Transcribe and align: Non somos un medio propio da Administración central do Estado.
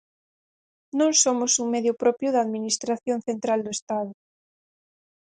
Non 0.99 1.11
somos 1.23 1.51
un 1.63 1.67
medio 1.75 1.93
propio 2.03 2.29
da 2.31 2.43
Administración 2.45 3.17
central 3.27 3.59
do 3.65 3.71
Estado. 3.77 4.11